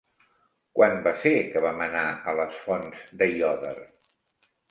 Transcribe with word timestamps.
Quan 0.77 0.95
va 1.07 1.11
ser 1.25 1.33
que 1.51 1.61
vam 1.65 1.83
anar 1.87 2.03
a 2.31 2.35
les 2.39 2.57
Fonts 2.63 3.05
d'Aiòder? 3.19 3.77